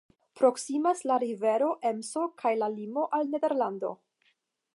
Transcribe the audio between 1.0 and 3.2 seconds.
la rivero Emso kaj la limo